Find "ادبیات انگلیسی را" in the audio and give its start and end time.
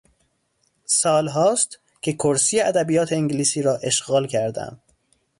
2.61-3.75